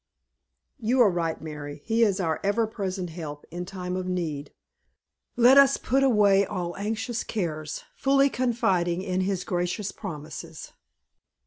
[0.79, 1.83] "You are right, Mary.
[1.85, 4.51] He is our ever present help in time of need.
[5.35, 10.73] Let us put away all anxious cares, fully confiding in his gracious promises."